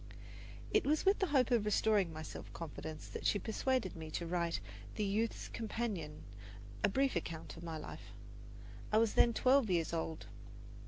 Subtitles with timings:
[0.73, 4.25] It was with the hope of restoring my self confidence that she persuaded me to
[4.25, 4.61] write for
[4.97, 6.23] the Youth's Companion
[6.83, 8.07] a brief account of my life.
[8.91, 10.25] I was then twelve years old.